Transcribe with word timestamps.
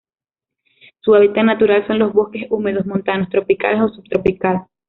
Su 1.01 1.13
hábitat 1.13 1.45
natural 1.45 1.85
son 1.85 1.99
los 1.99 2.11
bosques 2.11 2.47
húmedos 2.49 2.87
montanos 2.87 3.29
tropicales 3.29 3.81
o 3.83 3.89
subtropical. 3.89 4.63